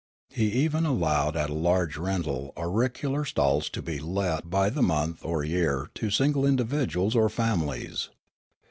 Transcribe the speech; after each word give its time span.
He 0.31 0.47
even 0.53 0.83
allowed 0.83 1.35
at 1.37 1.51
a 1.51 1.53
large 1.53 1.95
rental 1.95 2.53
auricular 2.57 3.23
stalls 3.23 3.69
to 3.69 3.83
be 3.83 3.99
let 3.99 4.49
by 4.49 4.71
the 4.71 4.81
month 4.81 5.23
or 5.23 5.43
3'ear 5.43 5.93
to 5.93 6.09
single 6.09 6.43
individuals 6.43 7.15
or 7.15 7.29
families. 7.29 8.09